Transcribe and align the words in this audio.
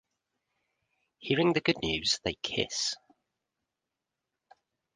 Hearing 1.19 1.53
the 1.53 1.61
good 1.61 1.77
news 1.83 2.19
they 2.23 2.33
kiss. 2.41 2.95